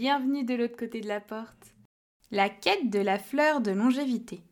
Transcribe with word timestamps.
bienvenue 0.00 0.44
de 0.44 0.54
l'autre 0.54 0.78
côté 0.78 1.02
de 1.02 1.08
la 1.08 1.20
porte. 1.20 1.74
La 2.30 2.48
quête 2.48 2.88
de 2.88 3.00
la 3.00 3.18
fleur 3.18 3.60
de 3.60 3.70
longévité. 3.70 4.42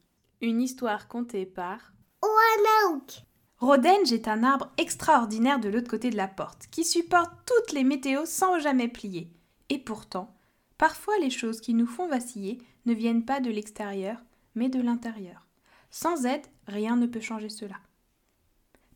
Une 0.42 0.60
histoire 0.60 1.08
contée 1.08 1.46
par 1.46 1.94
Oanaouk. 2.21 3.22
Rodenge 3.56 4.12
est 4.12 4.29
un 4.29 4.42
arbre 4.42 4.71
extraordinaire 4.76 5.58
de 5.58 5.71
l'autre 5.71 5.88
côté 5.88 6.11
de 6.11 6.19
la 6.19 6.29
porte, 6.29 6.66
qui 6.71 6.84
supporte 6.84 7.32
toutes 7.46 7.72
les 7.72 7.82
météos 7.82 8.26
sans 8.26 8.58
jamais 8.58 8.88
plier. 8.88 9.32
Et 9.71 9.79
pourtant, 9.79 10.37
parfois 10.76 11.16
les 11.19 11.30
choses 11.30 11.62
qui 11.62 11.73
nous 11.73 11.87
font 11.87 12.09
vaciller 12.09 12.59
ne 12.85 12.93
viennent 12.93 13.25
pas 13.25 13.41
de 13.41 13.49
l'extérieur, 13.49 14.23
mais 14.55 14.69
de 14.69 14.83
l'intérieur. 14.83 15.46
Sans 15.91 16.27
aide, 16.27 16.46
rien 16.67 16.96
ne 16.96 17.07
peut 17.07 17.21
changer 17.23 17.49
cela. 17.49 17.77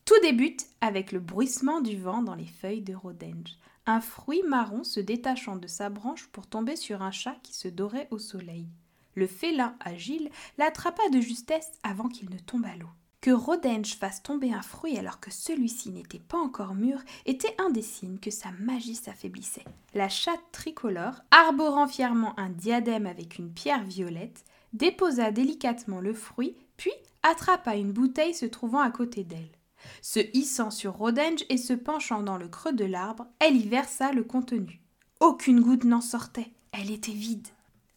Tout 0.04 0.20
débute 0.22 0.66
avec 0.80 1.12
le 1.12 1.20
bruissement 1.20 1.80
du 1.80 1.96
vent 1.96 2.22
dans 2.22 2.34
les 2.34 2.46
feuilles 2.46 2.82
de 2.82 2.94
Rodenge 2.94 3.56
un 3.86 4.00
fruit 4.00 4.42
marron 4.46 4.84
se 4.84 5.00
détachant 5.00 5.56
de 5.56 5.66
sa 5.66 5.90
branche 5.90 6.28
pour 6.28 6.46
tomber 6.46 6.76
sur 6.76 7.02
un 7.02 7.10
chat 7.10 7.36
qui 7.42 7.54
se 7.54 7.68
dorait 7.68 8.08
au 8.10 8.18
soleil. 8.18 8.68
Le 9.14 9.26
félin 9.26 9.74
agile 9.80 10.30
l'attrapa 10.56 11.08
de 11.10 11.20
justesse 11.20 11.72
avant 11.82 12.08
qu'il 12.08 12.30
ne 12.30 12.38
tombe 12.38 12.64
à 12.64 12.76
l'eau. 12.76 12.88
Que 13.20 13.30
Rodenge 13.30 13.96
fasse 13.96 14.22
tomber 14.22 14.52
un 14.52 14.62
fruit 14.62 14.98
alors 14.98 15.20
que 15.20 15.30
celui-ci 15.30 15.90
n'était 15.90 16.18
pas 16.18 16.38
encore 16.38 16.74
mûr 16.74 17.00
était 17.26 17.54
un 17.58 17.70
des 17.70 17.82
signes 17.82 18.18
que 18.18 18.30
sa 18.30 18.50
magie 18.52 18.96
s'affaiblissait. 18.96 19.64
La 19.94 20.08
chatte 20.08 20.40
tricolore, 20.50 21.20
arborant 21.30 21.86
fièrement 21.86 22.38
un 22.38 22.48
diadème 22.48 23.06
avec 23.06 23.38
une 23.38 23.52
pierre 23.52 23.84
violette, 23.84 24.44
déposa 24.72 25.30
délicatement 25.30 26.00
le 26.00 26.14
fruit, 26.14 26.56
puis 26.76 26.92
attrapa 27.22 27.76
une 27.76 27.92
bouteille 27.92 28.34
se 28.34 28.46
trouvant 28.46 28.80
à 28.80 28.90
côté 28.90 29.22
d'elle. 29.22 29.50
Se 30.00 30.20
hissant 30.34 30.70
sur 30.70 30.94
Rodenge 30.94 31.44
et 31.48 31.56
se 31.56 31.72
penchant 31.72 32.22
dans 32.22 32.36
le 32.36 32.48
creux 32.48 32.72
de 32.72 32.84
l'arbre, 32.84 33.26
elle 33.38 33.56
y 33.56 33.68
versa 33.68 34.12
le 34.12 34.24
contenu. 34.24 34.80
Aucune 35.20 35.60
goutte 35.60 35.84
n'en 35.84 36.00
sortait, 36.00 36.50
elle 36.72 36.90
était 36.90 37.12
vide. 37.12 37.48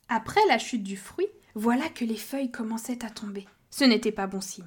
Après 0.09 0.41
la 0.48 0.59
chute 0.59 0.84
du 0.84 0.98
fruit, 0.98 1.27
voilà 1.55 1.90
que 1.90 2.05
les 2.05 2.17
feuilles 2.17 2.51
commençaient 2.51 3.04
à 3.04 3.10
tomber. 3.10 3.45
Ce 3.71 3.84
n'était 3.84 4.12
pas 4.12 4.27
bon 4.27 4.41
signe. 4.41 4.63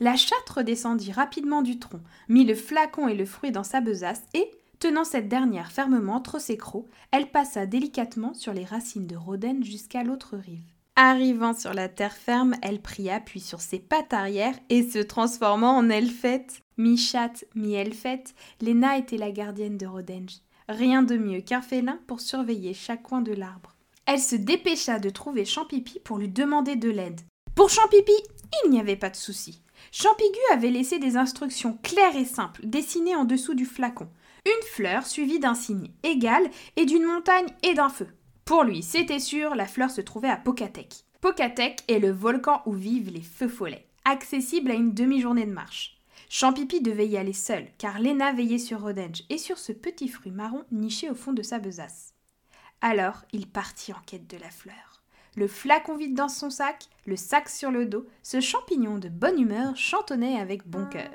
La 0.00 0.16
chatte 0.16 0.48
redescendit 0.48 1.12
rapidement 1.12 1.62
du 1.62 1.78
tronc, 1.78 2.00
mit 2.28 2.44
le 2.44 2.54
flacon 2.54 3.08
et 3.08 3.14
le 3.14 3.26
fruit 3.26 3.50
dans 3.50 3.64
sa 3.64 3.80
besace 3.80 4.22
et, 4.32 4.50
tenant 4.78 5.04
cette 5.04 5.28
dernière 5.28 5.72
fermement 5.72 6.14
entre 6.14 6.40
ses 6.40 6.56
crocs, 6.56 6.86
elle 7.10 7.30
passa 7.30 7.66
délicatement 7.66 8.32
sur 8.34 8.52
les 8.52 8.64
racines 8.64 9.06
de 9.06 9.16
Rodenge 9.16 9.64
jusqu'à 9.64 10.04
l'autre 10.04 10.36
rive. 10.36 10.62
Arrivant 11.00 11.54
sur 11.54 11.74
la 11.74 11.88
terre 11.88 12.16
ferme, 12.16 12.56
elle 12.60 12.82
prit 12.82 13.08
appui 13.08 13.38
sur 13.38 13.60
ses 13.60 13.78
pattes 13.78 14.12
arrière 14.12 14.56
et 14.68 14.82
se 14.82 14.98
transformant 14.98 15.76
en 15.76 15.90
elfette. 15.90 16.60
Mi-chatte, 16.76 17.44
mi-elfette, 17.54 18.34
Léna 18.60 18.98
était 18.98 19.16
la 19.16 19.30
gardienne 19.30 19.78
de 19.78 19.86
Rodenge. 19.86 20.38
Rien 20.68 21.04
de 21.04 21.16
mieux 21.16 21.40
qu'un 21.40 21.62
félin 21.62 22.00
pour 22.08 22.18
surveiller 22.18 22.74
chaque 22.74 23.04
coin 23.04 23.20
de 23.20 23.32
l'arbre. 23.32 23.76
Elle 24.06 24.18
se 24.18 24.34
dépêcha 24.34 24.98
de 24.98 25.08
trouver 25.08 25.44
Champipi 25.44 26.00
pour 26.00 26.18
lui 26.18 26.28
demander 26.28 26.74
de 26.74 26.90
l'aide. 26.90 27.20
Pour 27.54 27.70
Champipi, 27.70 28.10
il 28.64 28.70
n'y 28.72 28.80
avait 28.80 28.96
pas 28.96 29.10
de 29.10 29.14
souci. 29.14 29.62
Champigu 29.92 30.40
avait 30.52 30.72
laissé 30.72 30.98
des 30.98 31.16
instructions 31.16 31.78
claires 31.80 32.16
et 32.16 32.24
simples 32.24 32.66
dessinées 32.66 33.14
en 33.14 33.24
dessous 33.24 33.54
du 33.54 33.66
flacon. 33.66 34.08
Une 34.44 34.66
fleur 34.66 35.06
suivie 35.06 35.38
d'un 35.38 35.54
signe 35.54 35.92
égal 36.02 36.50
et 36.74 36.86
d'une 36.86 37.06
montagne 37.06 37.46
et 37.62 37.74
d'un 37.74 37.88
feu. 37.88 38.08
Pour 38.48 38.64
lui, 38.64 38.82
c'était 38.82 39.18
sûr, 39.18 39.54
la 39.54 39.66
fleur 39.66 39.90
se 39.90 40.00
trouvait 40.00 40.30
à 40.30 40.38
Pocatec. 40.38 41.04
Pocatec 41.20 41.82
est 41.86 41.98
le 41.98 42.10
volcan 42.10 42.62
où 42.64 42.72
vivent 42.72 43.10
les 43.10 43.20
feux 43.20 43.46
follets, 43.46 43.86
accessible 44.06 44.70
à 44.70 44.74
une 44.74 44.94
demi-journée 44.94 45.44
de 45.44 45.52
marche. 45.52 45.98
Champipi 46.30 46.80
devait 46.80 47.06
y 47.06 47.18
aller 47.18 47.34
seul, 47.34 47.66
car 47.76 48.00
Lena 48.00 48.32
veillait 48.32 48.56
sur 48.56 48.80
Rodenge 48.80 49.22
et 49.28 49.36
sur 49.36 49.58
ce 49.58 49.72
petit 49.72 50.08
fruit 50.08 50.32
marron 50.32 50.64
niché 50.72 51.10
au 51.10 51.14
fond 51.14 51.34
de 51.34 51.42
sa 51.42 51.58
besace. 51.58 52.14
Alors, 52.80 53.22
il 53.34 53.48
partit 53.48 53.92
en 53.92 54.00
quête 54.06 54.30
de 54.30 54.38
la 54.38 54.48
fleur. 54.48 55.02
Le 55.36 55.46
flacon 55.46 55.98
vide 55.98 56.14
dans 56.14 56.30
son 56.30 56.48
sac, 56.48 56.86
le 57.04 57.16
sac 57.16 57.50
sur 57.50 57.70
le 57.70 57.84
dos, 57.84 58.06
ce 58.22 58.40
champignon 58.40 58.96
de 58.96 59.10
bonne 59.10 59.38
humeur 59.38 59.76
chantonnait 59.76 60.40
avec 60.40 60.66
bon 60.66 60.86
cœur. 60.86 61.10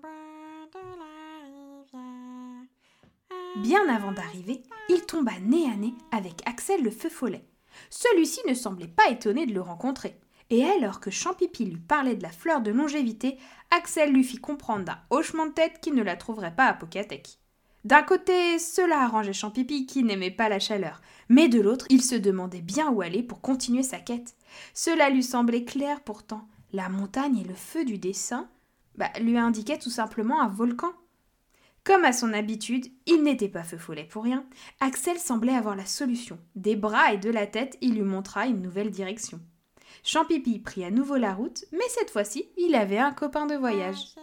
Bien 3.58 3.88
avant 3.88 4.12
d'arriver, 4.12 4.64
il 4.90 5.06
tomba 5.06 5.34
nez 5.40 5.70
à 5.72 5.76
nez 5.76 5.94
avec 6.12 6.42
Axel 6.48 6.84
le 6.84 6.90
feu 6.90 7.10
follet. 7.10 7.46
Celui-ci 7.92 8.40
ne 8.48 8.56
semblait 8.56 8.88
pas 8.88 9.10
étonné 9.12 9.46
de 9.46 9.54
le 9.54 9.62
rencontrer. 9.62 10.20
Et 10.50 10.66
alors 10.66 11.00
que 11.00 11.12
Champipi 11.12 11.66
lui 11.66 11.78
parlait 11.78 12.16
de 12.16 12.24
la 12.24 12.32
fleur 12.32 12.62
de 12.62 12.72
longévité, 12.72 13.38
Axel 13.70 14.12
lui 14.12 14.24
fit 14.24 14.38
comprendre 14.38 14.86
d'un 14.86 15.00
hochement 15.12 15.46
de 15.46 15.52
tête 15.52 15.80
qu'il 15.82 15.94
ne 15.94 16.02
la 16.02 16.16
trouverait 16.16 16.56
pas 16.56 16.66
à 16.66 16.74
Pocatec. 16.74 17.38
D'un 17.84 18.02
côté, 18.02 18.58
cela 18.58 19.02
arrangeait 19.02 19.34
Champipi 19.34 19.86
qui 19.86 20.04
n'aimait 20.04 20.32
pas 20.32 20.50
la 20.50 20.60
chaleur, 20.60 21.02
mais 21.30 21.48
de 21.48 21.62
l'autre, 21.62 21.86
il 21.90 22.02
se 22.02 22.16
demandait 22.16 22.62
bien 22.62 22.90
où 22.90 23.02
aller 23.02 23.22
pour 23.22 23.42
continuer 23.42 23.84
sa 23.84 24.00
quête. 24.00 24.36
Cela 24.74 25.10
lui 25.10 25.24
semblait 25.24 25.66
clair 25.66 26.02
pourtant. 26.02 26.48
La 26.72 26.90
montagne 26.90 27.38
et 27.38 27.44
le 27.44 27.54
feu 27.54 27.86
du 27.86 28.00
dessin 28.00 28.50
bah, 28.96 29.12
lui 29.22 29.38
indiquaient 29.38 29.78
tout 29.78 29.92
simplement 29.92 30.42
un 30.42 30.48
volcan. 30.48 30.92
Comme 31.84 32.06
à 32.06 32.14
son 32.14 32.32
habitude, 32.32 32.88
il 33.06 33.24
n'était 33.24 33.50
pas 33.50 33.64
feu 33.64 33.78
follet 33.78 34.06
pour 34.06 34.24
rien. 34.24 34.46
Axel 34.80 35.18
semblait 35.18 35.56
avoir 35.56 35.76
la 35.76 35.86
solution. 35.86 36.40
Des 36.56 36.78
bras 36.78 37.14
et 37.14 37.18
de 37.18 37.30
la 37.30 37.46
tête, 37.46 37.78
il 37.82 37.96
lui 37.96 38.04
montra 38.04 38.48
une 38.48 38.62
nouvelle 38.62 38.90
direction. 38.90 39.42
Champipi 40.04 40.60
prit 40.60 40.86
à 40.86 40.92
nouveau 40.92 41.18
la 41.18 41.34
route, 41.34 41.66
mais 41.74 41.88
cette 41.90 42.10
fois-ci, 42.10 42.46
il 42.58 42.76
avait 42.76 43.00
un 43.00 43.12
copain 43.12 43.48
de 43.48 43.56
voyage. 43.56 44.16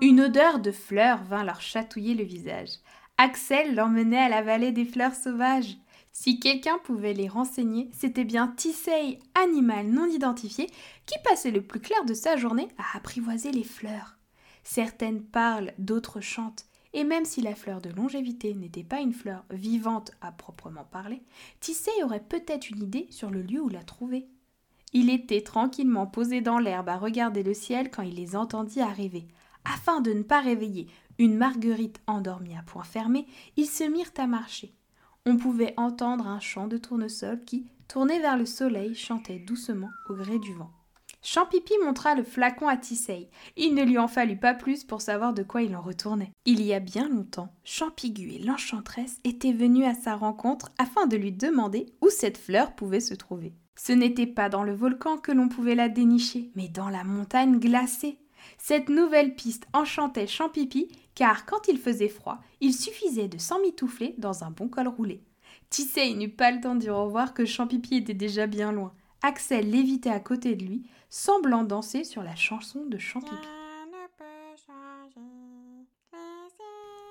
Une 0.00 0.20
odeur 0.20 0.58
de 0.60 0.70
fleurs 0.70 1.24
vint 1.24 1.44
leur 1.44 1.60
chatouiller 1.60 2.14
le 2.14 2.24
visage. 2.24 2.70
Axel 3.18 3.74
l'emmenait 3.74 4.22
à 4.22 4.28
la 4.28 4.42
vallée 4.42 4.72
des 4.72 4.84
fleurs 4.84 5.14
sauvages. 5.14 5.76
Si 6.20 6.40
quelqu'un 6.40 6.78
pouvait 6.78 7.14
les 7.14 7.28
renseigner, 7.28 7.88
c'était 7.92 8.24
bien 8.24 8.48
Tisei, 8.48 9.20
animal 9.36 9.86
non 9.86 10.06
identifié, 10.06 10.66
qui 11.06 11.14
passait 11.22 11.52
le 11.52 11.62
plus 11.62 11.78
clair 11.78 12.04
de 12.06 12.12
sa 12.12 12.36
journée 12.36 12.66
à 12.76 12.96
apprivoiser 12.96 13.52
les 13.52 13.62
fleurs. 13.62 14.18
Certaines 14.64 15.22
parlent, 15.22 15.72
d'autres 15.78 16.20
chantent, 16.20 16.66
et 16.92 17.04
même 17.04 17.24
si 17.24 17.40
la 17.40 17.54
fleur 17.54 17.80
de 17.80 17.90
longévité 17.90 18.52
n'était 18.54 18.82
pas 18.82 18.98
une 18.98 19.12
fleur 19.12 19.44
vivante 19.50 20.10
à 20.20 20.32
proprement 20.32 20.82
parler, 20.82 21.22
Tisei 21.60 22.02
aurait 22.02 22.18
peut-être 22.18 22.68
une 22.68 22.82
idée 22.82 23.06
sur 23.10 23.30
le 23.30 23.40
lieu 23.40 23.60
où 23.60 23.68
la 23.68 23.84
trouver. 23.84 24.26
Il 24.92 25.10
était 25.10 25.42
tranquillement 25.42 26.08
posé 26.08 26.40
dans 26.40 26.58
l'herbe 26.58 26.88
à 26.88 26.96
regarder 26.96 27.44
le 27.44 27.54
ciel 27.54 27.92
quand 27.92 28.02
il 28.02 28.16
les 28.16 28.34
entendit 28.34 28.80
arriver. 28.80 29.28
Afin 29.64 30.00
de 30.00 30.12
ne 30.12 30.24
pas 30.24 30.40
réveiller 30.40 30.88
une 31.20 31.36
marguerite 31.36 32.00
endormie 32.08 32.56
à 32.56 32.62
point 32.62 32.82
fermé, 32.82 33.24
ils 33.56 33.66
se 33.66 33.84
mirent 33.84 34.10
à 34.16 34.26
marcher 34.26 34.74
on 35.26 35.36
pouvait 35.36 35.74
entendre 35.76 36.26
un 36.26 36.40
chant 36.40 36.68
de 36.68 36.78
tournesol 36.78 37.44
qui, 37.44 37.66
tourné 37.88 38.20
vers 38.20 38.36
le 38.36 38.46
soleil, 38.46 38.94
chantait 38.94 39.38
doucement 39.38 39.90
au 40.08 40.14
gré 40.14 40.38
du 40.38 40.54
vent. 40.54 40.70
Champipi 41.22 41.74
montra 41.84 42.14
le 42.14 42.22
flacon 42.22 42.68
à 42.68 42.76
Tisei. 42.76 43.28
Il 43.56 43.74
ne 43.74 43.82
lui 43.82 43.98
en 43.98 44.08
fallut 44.08 44.36
pas 44.36 44.54
plus 44.54 44.84
pour 44.84 45.00
savoir 45.00 45.34
de 45.34 45.42
quoi 45.42 45.62
il 45.62 45.74
en 45.74 45.82
retournait. 45.82 46.32
Il 46.44 46.62
y 46.62 46.72
a 46.72 46.80
bien 46.80 47.08
longtemps, 47.08 47.52
Champigu 47.64 48.30
et 48.32 48.38
l'enchanteresse 48.38 49.18
étaient 49.24 49.52
venus 49.52 49.86
à 49.86 49.94
sa 49.94 50.14
rencontre 50.14 50.70
afin 50.78 51.06
de 51.06 51.16
lui 51.16 51.32
demander 51.32 51.86
où 52.00 52.08
cette 52.08 52.38
fleur 52.38 52.74
pouvait 52.74 53.00
se 53.00 53.14
trouver. 53.14 53.52
Ce 53.76 53.92
n'était 53.92 54.26
pas 54.26 54.48
dans 54.48 54.62
le 54.62 54.74
volcan 54.74 55.18
que 55.18 55.32
l'on 55.32 55.48
pouvait 55.48 55.74
la 55.74 55.88
dénicher, 55.88 56.50
mais 56.54 56.68
dans 56.68 56.88
la 56.88 57.04
montagne 57.04 57.58
glacée. 57.58 58.18
Cette 58.58 58.88
nouvelle 58.88 59.34
piste 59.34 59.66
enchantait 59.72 60.26
Champipi, 60.26 60.88
car 61.14 61.46
quand 61.46 61.68
il 61.68 61.78
faisait 61.78 62.08
froid, 62.08 62.38
il 62.60 62.74
suffisait 62.74 63.28
de 63.28 63.38
s'emmitoufler 63.38 64.14
dans 64.18 64.44
un 64.44 64.50
bon 64.50 64.68
col 64.68 64.88
roulé. 64.88 65.22
Tisei 65.70 66.14
n'eut 66.14 66.28
pas 66.28 66.50
le 66.50 66.60
temps 66.60 66.74
d'y 66.74 66.90
revoir 66.90 67.34
que 67.34 67.44
Champipi 67.44 67.96
était 67.96 68.14
déjà 68.14 68.46
bien 68.46 68.72
loin. 68.72 68.92
Axel 69.22 69.70
lévitait 69.70 70.10
à 70.10 70.20
côté 70.20 70.54
de 70.54 70.64
lui, 70.64 70.82
semblant 71.08 71.64
danser 71.64 72.04
sur 72.04 72.22
la 72.22 72.36
chanson 72.36 72.84
de 72.84 72.98
Champipi. 72.98 73.34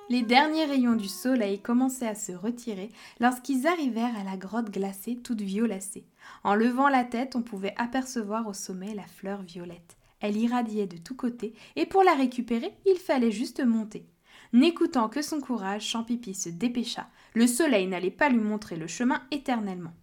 Les 0.10 0.22
derniers 0.22 0.66
rayons 0.66 0.96
du 0.96 1.10
soleil 1.10 1.60
commençaient 1.60 2.08
à 2.08 2.16
se 2.16 2.32
retirer 2.32 2.90
lorsqu'ils 3.20 3.68
arrivèrent 3.68 4.18
à 4.18 4.24
la 4.24 4.38
grotte 4.38 4.72
glacée 4.72 5.18
toute 5.18 5.42
violacée. 5.42 6.06
En 6.46 6.56
levant 6.56 6.88
la 6.88 7.04
tête, 7.04 7.36
on 7.36 7.42
pouvait 7.42 7.74
apercevoir 7.78 8.48
au 8.48 8.54
sommet 8.54 8.94
la 8.94 9.04
fleur 9.04 9.42
violette. 9.42 9.98
Elle 10.20 10.38
irradiait 10.38 10.88
de 10.88 10.98
tous 10.98 11.16
côtés, 11.16 11.54
et 11.76 11.86
pour 11.86 12.04
la 12.04 12.14
récupérer, 12.14 12.74
il 12.86 12.98
fallait 12.98 13.32
juste 13.32 13.64
monter. 13.64 14.08
N'écoutant 14.54 15.10
que 15.10 15.22
son 15.22 15.42
courage, 15.42 15.86
Champipi 15.86 16.34
se 16.34 16.50
dépêcha. 16.50 17.10
Le 17.34 17.48
soleil 17.48 17.88
n'allait 17.88 18.12
pas 18.12 18.30
lui 18.30 18.40
montrer 18.40 18.78
le 18.78 18.88
chemin 18.88 19.22
éternellement. 19.32 19.94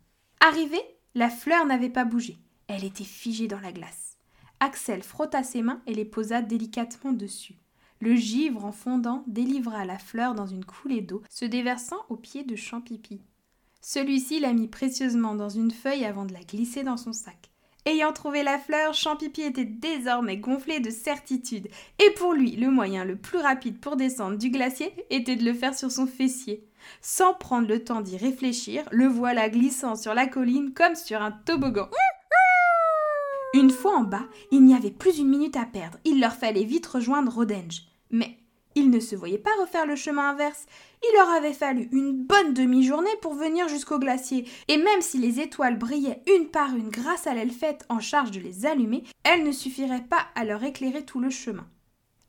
Arrivée, 0.40 0.82
la 1.14 1.31
fleur 1.31 1.64
n'avait 1.66 1.90
pas 1.90 2.05
bougé. 2.05 2.37
Elle 2.69 2.84
était 2.84 3.05
figée 3.05 3.49
dans 3.49 3.61
la 3.61 3.72
glace. 3.72 4.19
Axel 4.61 5.02
frotta 5.02 5.43
ses 5.43 5.62
mains 5.62 5.82
et 5.87 5.94
les 5.94 6.05
posa 6.05 6.43
délicatement 6.43 7.12
dessus. 7.12 7.56
Le 8.00 8.14
givre 8.14 8.64
en 8.64 8.72
fondant 8.72 9.25
délivra 9.26 9.84
la 9.84 9.99
fleur 9.99 10.34
dans 10.34 10.46
une 10.46 10.64
coulée 10.64 11.00
d'eau, 11.00 11.22
se 11.31 11.44
déversant 11.44 12.05
au 12.08 12.16
pied 12.16 12.44
de 12.44 12.56
Champipi. 12.56 13.22
Celui-ci 13.81 14.40
la 14.40 14.52
mit 14.52 14.69
précieusement 14.69 15.34
dans 15.34 15.49
une 15.49 15.70
feuille 15.70 16.05
avant 16.05 16.25
de 16.25 16.32
la 16.32 16.43
glisser 16.43 16.82
dans 16.82 16.96
son 16.96 17.12
sac. 17.12 17.50
Ayant 17.86 18.14
trouvé 18.14 18.42
la 18.42 18.58
fleur, 18.58 18.94
Champipi 18.94 19.42
était 19.42 19.66
désormais 19.66 20.38
gonflé 20.38 20.81
de 20.81 20.88
certitude, 20.88 21.69
et 22.02 22.10
pour 22.12 22.32
lui, 22.32 22.56
le 22.56 22.70
moyen 22.70 23.04
le 23.04 23.16
plus 23.16 23.38
rapide 23.38 23.78
pour 23.78 23.96
descendre 23.96 24.38
du 24.38 24.48
glacier 24.48 24.90
était 25.10 25.36
de 25.36 25.44
le 25.44 25.52
faire 25.52 25.75
sur 25.75 25.90
son 25.90 26.06
fessier. 26.06 26.66
Sans 27.02 27.34
prendre 27.34 27.69
le 27.69 27.84
temps 27.84 28.00
d'y 28.00 28.16
réfléchir, 28.16 28.84
le 28.90 29.06
voilà 29.06 29.50
glissant 29.50 29.96
sur 29.96 30.14
la 30.14 30.26
colline 30.26 30.72
comme 30.72 30.94
sur 30.94 31.20
un 31.20 31.32
toboggan. 31.32 31.90
Une 33.52 33.70
fois 33.70 33.98
en 33.98 34.02
bas, 34.02 34.26
il 34.50 34.64
n'y 34.64 34.75
avait 34.75 34.90
plus 34.90 35.19
une 35.19 35.28
minute 35.28 35.56
à 35.56 35.66
perdre. 35.66 35.98
Il 36.04 36.20
leur 36.20 36.34
fallait 36.34 36.64
vite 36.64 36.87
rejoindre 36.87 37.32
Rodenge. 37.32 37.82
Mais 38.10 38.38
ils 38.75 38.90
ne 38.90 38.98
se 38.98 39.14
voyaient 39.14 39.38
pas 39.38 39.50
refaire 39.60 39.87
le 39.87 39.94
chemin 39.94 40.30
inverse. 40.30 40.66
Il 41.10 41.16
leur 41.18 41.28
avait 41.28 41.52
fallu 41.52 41.88
une 41.92 42.12
bonne 42.12 42.54
demi-journée 42.54 43.14
pour 43.20 43.34
venir 43.34 43.68
jusqu'au 43.68 43.98
glacier, 43.98 44.48
et 44.68 44.78
même 44.78 45.02
si 45.02 45.18
les 45.18 45.38
étoiles 45.38 45.78
brillaient 45.78 46.22
une 46.34 46.48
par 46.48 46.74
une 46.74 46.88
grâce 46.88 47.26
à 47.26 47.34
l'elfette 47.34 47.84
en 47.90 48.00
charge 48.00 48.30
de 48.30 48.40
les 48.40 48.64
allumer, 48.64 49.04
elles 49.22 49.42
ne 49.42 49.52
suffiraient 49.52 50.06
pas 50.08 50.26
à 50.34 50.44
leur 50.44 50.64
éclairer 50.64 51.04
tout 51.04 51.20
le 51.20 51.28
chemin. 51.28 51.66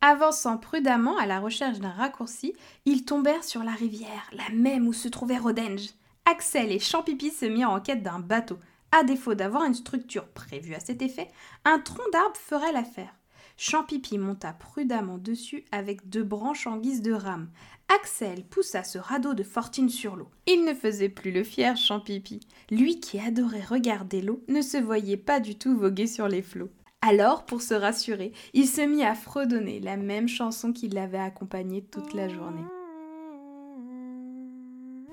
Avançant 0.02 0.58
prudemment 0.58 1.18
à 1.18 1.26
la 1.26 1.40
recherche 1.40 1.80
d'un 1.80 1.90
raccourci, 1.90 2.54
ils 2.86 3.06
tombèrent 3.06 3.46
sur 3.46 3.64
la 3.64 3.72
rivière, 3.72 4.30
la 4.34 4.54
même 4.54 4.88
où 4.88 4.94
se 4.94 5.08
trouvait 5.08 5.38
Rodenge. 5.38 5.92
Axel 6.26 6.72
et 6.72 6.80
Champipi 6.80 7.32
se 7.32 7.46
mirent 7.46 7.72
en 7.72 7.80
quête 7.80 8.04
d'un 8.04 8.20
bateau. 8.20 8.58
À 8.92 9.04
défaut 9.04 9.36
d'avoir 9.36 9.64
une 9.64 9.74
structure 9.74 10.28
prévue 10.28 10.76
à 10.76 10.80
cet 10.80 11.02
effet, 11.02 11.30
un 11.64 11.80
tronc 11.80 12.04
d'arbre 12.12 12.38
ferait 12.38 12.72
l'affaire. 12.72 13.16
Champipi 13.58 14.18
monta 14.18 14.52
prudemment 14.52 15.18
dessus 15.18 15.64
avec 15.72 16.10
deux 16.10 16.24
branches 16.24 16.68
en 16.68 16.78
guise 16.78 17.02
de 17.02 17.14
rame. 17.14 17.50
Axel 17.88 18.44
poussa 18.44 18.84
ce 18.84 18.98
radeau 18.98 19.34
de 19.34 19.44
fortune 19.44 19.90
sur 19.90 20.16
l'eau. 20.16 20.30
Il 20.46 20.66
ne 20.66 20.74
faisait 20.74 21.10
plus 21.10 21.32
le 21.32 21.44
fier 21.44 21.78
Champipi. 21.78 22.42
Lui 22.70 23.00
qui 23.00 23.20
adorait 23.20 23.64
regarder 23.64 24.22
l'eau 24.22 24.44
ne 24.50 24.62
se 24.62 24.78
voyait 24.78 25.18
pas 25.18 25.40
du 25.40 25.56
tout 25.56 25.78
voguer 25.78 26.08
sur 26.08 26.28
les 26.28 26.42
flots. 26.42 26.72
Alors, 27.02 27.46
pour 27.46 27.62
se 27.62 27.76
rassurer, 27.76 28.34
il 28.54 28.68
se 28.68 28.82
mit 28.82 29.04
à 29.04 29.14
fredonner 29.14 29.80
la 29.80 29.96
même 29.96 30.28
chanson 30.28 30.74
qui 30.74 30.90
l'avait 30.90 31.20
accompagné 31.20 31.84
toute 31.84 32.14
la 32.14 32.28
journée. 32.28 32.66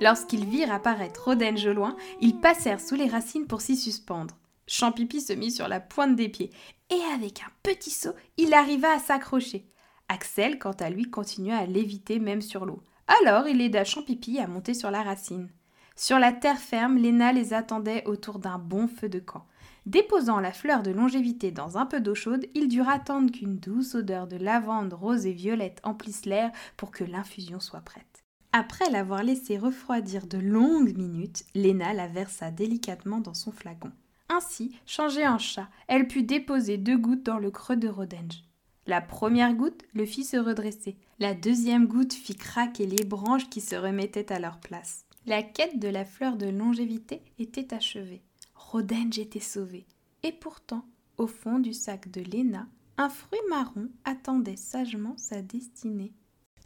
Lorsqu'ils 0.00 0.46
virent 0.46 0.72
apparaître 0.72 1.26
Rodenge 1.26 1.66
au 1.66 1.74
loin, 1.74 1.96
ils 2.20 2.40
passèrent 2.40 2.80
sous 2.80 2.96
les 2.96 3.06
racines 3.08 3.46
pour 3.46 3.60
s'y 3.60 3.76
suspendre. 3.76 4.34
Champipi 4.72 5.20
se 5.20 5.34
mit 5.34 5.50
sur 5.50 5.68
la 5.68 5.80
pointe 5.80 6.16
des 6.16 6.30
pieds, 6.30 6.50
et 6.88 7.14
avec 7.14 7.42
un 7.42 7.50
petit 7.62 7.90
saut, 7.90 8.14
il 8.38 8.54
arriva 8.54 8.90
à 8.90 8.98
s'accrocher. 8.98 9.70
Axel, 10.08 10.58
quant 10.58 10.72
à 10.72 10.88
lui, 10.88 11.10
continua 11.10 11.58
à 11.58 11.66
léviter 11.66 12.18
même 12.18 12.40
sur 12.40 12.64
l'eau. 12.64 12.82
Alors 13.06 13.46
il 13.46 13.60
aida 13.60 13.84
Champipi 13.84 14.38
à 14.38 14.46
monter 14.46 14.72
sur 14.72 14.90
la 14.90 15.02
racine. 15.02 15.50
Sur 15.94 16.18
la 16.18 16.32
terre 16.32 16.56
ferme, 16.56 16.96
Léna 16.96 17.34
les 17.34 17.52
attendait 17.52 18.02
autour 18.06 18.38
d'un 18.38 18.56
bon 18.56 18.88
feu 18.88 19.10
de 19.10 19.18
camp. 19.18 19.44
Déposant 19.84 20.40
la 20.40 20.52
fleur 20.52 20.82
de 20.82 20.90
longévité 20.90 21.50
dans 21.50 21.76
un 21.76 21.84
peu 21.84 22.00
d'eau 22.00 22.14
chaude, 22.14 22.46
il 22.54 22.68
dut 22.68 22.80
attendre 22.80 23.30
qu'une 23.30 23.58
douce 23.58 23.94
odeur 23.94 24.26
de 24.26 24.36
lavande, 24.36 24.94
rose 24.94 25.26
et 25.26 25.32
violette 25.32 25.80
emplisse 25.82 26.24
l'air 26.24 26.50
pour 26.78 26.92
que 26.92 27.04
l'infusion 27.04 27.60
soit 27.60 27.82
prête. 27.82 28.24
Après 28.52 28.88
l'avoir 28.88 29.22
laissé 29.22 29.58
refroidir 29.58 30.26
de 30.26 30.38
longues 30.38 30.96
minutes, 30.96 31.44
Léna 31.54 31.92
la 31.92 32.08
versa 32.08 32.50
délicatement 32.50 33.20
dans 33.20 33.34
son 33.34 33.52
flacon. 33.52 33.92
Ainsi, 34.34 34.74
changée 34.86 35.28
en 35.28 35.36
chat, 35.36 35.68
elle 35.88 36.08
put 36.08 36.22
déposer 36.22 36.78
deux 36.78 36.96
gouttes 36.96 37.22
dans 37.22 37.38
le 37.38 37.50
creux 37.50 37.76
de 37.76 37.88
Rodenge. 37.88 38.42
La 38.86 39.02
première 39.02 39.52
goutte 39.52 39.82
le 39.92 40.06
fit 40.06 40.24
se 40.24 40.38
redresser. 40.38 40.96
La 41.18 41.34
deuxième 41.34 41.86
goutte 41.86 42.14
fit 42.14 42.34
craquer 42.34 42.86
les 42.86 43.04
branches 43.04 43.50
qui 43.50 43.60
se 43.60 43.76
remettaient 43.76 44.32
à 44.32 44.38
leur 44.38 44.58
place. 44.58 45.04
La 45.26 45.42
quête 45.42 45.78
de 45.78 45.88
la 45.88 46.06
fleur 46.06 46.36
de 46.36 46.46
longévité 46.46 47.20
était 47.38 47.74
achevée. 47.74 48.22
Rodenge 48.54 49.18
était 49.18 49.38
sauvé. 49.38 49.86
Et 50.22 50.32
pourtant, 50.32 50.86
au 51.18 51.26
fond 51.26 51.58
du 51.58 51.74
sac 51.74 52.10
de 52.10 52.22
Léna, 52.22 52.66
un 52.96 53.10
fruit 53.10 53.38
marron 53.50 53.90
attendait 54.04 54.56
sagement 54.56 55.14
sa 55.18 55.42
destinée. 55.42 56.14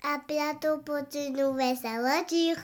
À 0.04 0.20
bientôt 0.28 0.78
pour 0.84 1.02
de 1.02 1.30
nouvelles 1.30 1.84
aventures. 1.84 2.62